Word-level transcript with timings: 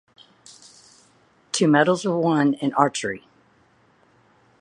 Two 1.51 1.67
medals 1.67 2.05
were 2.05 2.17
won 2.17 2.55
in 2.55 2.73
archery. 2.73 3.27